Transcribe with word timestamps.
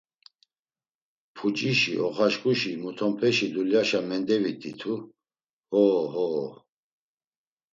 Pucişi, 1.35 1.93
oxaşǩuşi, 2.07 2.71
mutonpeşi… 2.81 3.47
Dulyaşa 3.53 3.99
mendevit̆itu… 4.09 4.93
Ho, 5.71 5.83
ho! 6.11 6.27